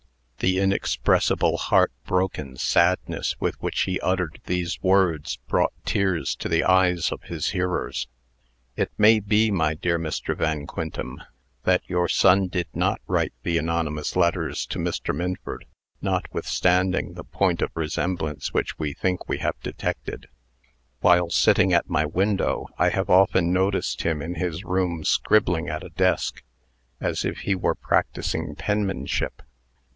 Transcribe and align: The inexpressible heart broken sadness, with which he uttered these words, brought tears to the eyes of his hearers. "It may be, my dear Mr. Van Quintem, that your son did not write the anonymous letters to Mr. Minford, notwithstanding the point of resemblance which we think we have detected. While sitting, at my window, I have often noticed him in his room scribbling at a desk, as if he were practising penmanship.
The 0.39 0.57
inexpressible 0.57 1.57
heart 1.57 1.91
broken 2.07 2.57
sadness, 2.57 3.35
with 3.39 3.61
which 3.61 3.81
he 3.81 3.99
uttered 3.99 4.41
these 4.45 4.81
words, 4.81 5.37
brought 5.47 5.73
tears 5.85 6.33
to 6.37 6.49
the 6.49 6.63
eyes 6.63 7.11
of 7.11 7.21
his 7.21 7.49
hearers. 7.49 8.07
"It 8.75 8.89
may 8.97 9.19
be, 9.19 9.51
my 9.51 9.75
dear 9.75 9.99
Mr. 9.99 10.35
Van 10.35 10.65
Quintem, 10.65 11.21
that 11.65 11.83
your 11.85 12.07
son 12.09 12.47
did 12.47 12.65
not 12.73 12.99
write 13.05 13.33
the 13.43 13.59
anonymous 13.59 14.15
letters 14.15 14.65
to 14.65 14.79
Mr. 14.79 15.13
Minford, 15.15 15.65
notwithstanding 16.01 17.13
the 17.13 17.23
point 17.23 17.61
of 17.61 17.69
resemblance 17.75 18.51
which 18.51 18.79
we 18.79 18.93
think 18.93 19.29
we 19.29 19.37
have 19.37 19.61
detected. 19.61 20.27
While 21.01 21.29
sitting, 21.29 21.71
at 21.73 21.87
my 21.87 22.07
window, 22.07 22.65
I 22.79 22.89
have 22.89 23.11
often 23.11 23.53
noticed 23.53 24.01
him 24.01 24.23
in 24.23 24.33
his 24.33 24.63
room 24.63 25.03
scribbling 25.03 25.69
at 25.69 25.83
a 25.83 25.89
desk, 25.89 26.41
as 26.99 27.23
if 27.23 27.41
he 27.41 27.53
were 27.53 27.75
practising 27.75 28.55
penmanship. 28.55 29.43